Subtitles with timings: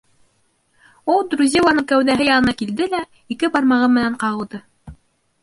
[1.15, 3.03] Ул Друзилланың кәүҙәһе янына килде лә,
[3.37, 4.63] ике бармағы менән ҡағылды.